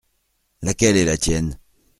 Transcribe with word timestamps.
Laquelle 0.63 0.97
est 0.97 1.05
la 1.05 1.15
tienne? 1.15 1.59